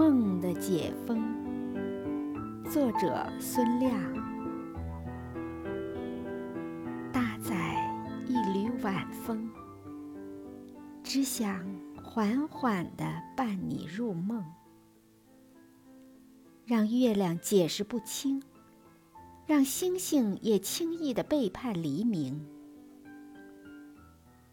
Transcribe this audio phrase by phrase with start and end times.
[0.00, 1.22] 梦的解封，
[2.64, 3.92] 作者孙亮。
[7.12, 7.86] 搭载
[8.26, 9.50] 一缕晚风，
[11.02, 11.62] 只想
[12.02, 13.04] 缓缓地
[13.36, 14.42] 伴你入梦，
[16.64, 18.42] 让月亮解释不清，
[19.46, 22.42] 让星星也轻易地背叛黎明。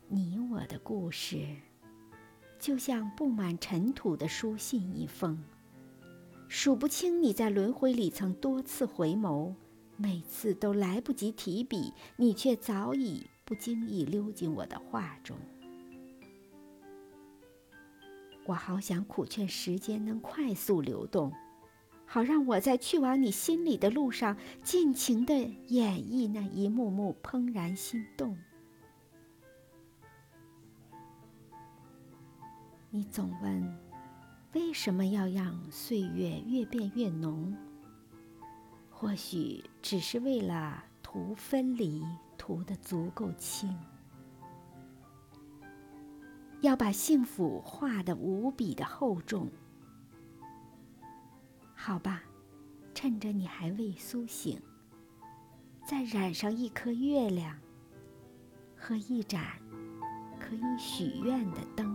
[0.09, 1.38] 你我的故事。
[2.60, 5.43] 就像布满尘土的书信一封，
[6.47, 9.54] 数不清你在轮回里曾多次回眸，
[9.96, 15.38] 每次都来不及提笔，你却早已不经意溜进我的画中。
[18.46, 21.32] 我好想苦劝时间能快速流动，
[22.05, 28.38] 好让我在去往你心里的路上，尽情地演绎那一幕幕怦然心动。
[32.89, 33.77] 你总问，
[34.53, 37.55] 为什么要让岁月越变越浓？
[38.89, 42.02] 或许只是为了图分离，
[42.38, 43.77] 图得足够轻。
[46.61, 49.47] 要把幸福画得无比的厚重。
[51.75, 52.23] 好吧，
[52.95, 54.59] 趁着你还未苏醒，
[55.85, 57.55] 再染上一颗月亮
[58.75, 59.59] 和一盏
[60.39, 61.86] 可以许愿的灯。